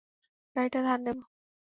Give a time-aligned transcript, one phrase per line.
[0.55, 1.23] গাড়িটা ধার নেবো।